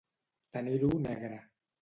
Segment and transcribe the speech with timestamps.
[0.57, 1.39] Tenir-ho negre.